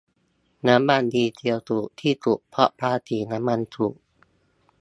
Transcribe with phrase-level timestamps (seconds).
[0.67, 3.95] น้ำมันดีเซลถูกที่สุดเพราะภาษีน้ำมันถูก